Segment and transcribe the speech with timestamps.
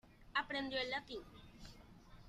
[0.33, 1.21] Aprendió el latín.